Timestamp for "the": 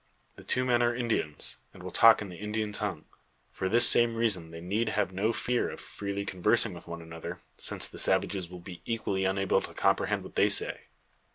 0.35-0.43, 2.29-2.37, 7.87-7.99